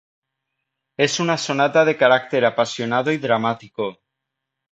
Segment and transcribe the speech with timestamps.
[0.97, 3.99] Es una sonata de carácter apasionado y dramático.